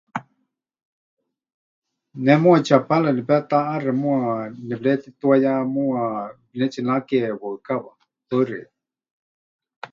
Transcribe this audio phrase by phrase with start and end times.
[2.23, 4.27] Ne muuwa Chapala nepetaʼaxe, muuwa
[4.67, 6.03] nepɨretituayá, muuwa
[6.49, 7.91] pɨnetsinake waɨkawa.
[8.27, 8.69] Paɨ xeikɨ́a.